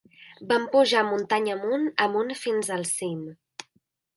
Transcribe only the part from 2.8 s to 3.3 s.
cim